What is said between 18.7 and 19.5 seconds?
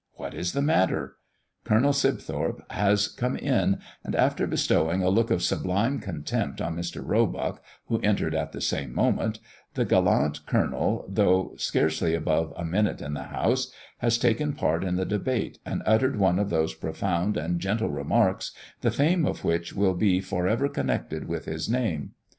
the fame of